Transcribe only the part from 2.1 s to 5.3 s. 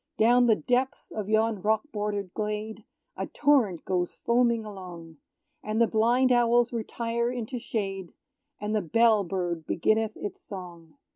glade, A torrent goes foaming along;